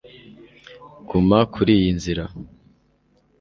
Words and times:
Guma 1.09 1.39
kuriyi 1.53 1.89
nzira 1.97 2.25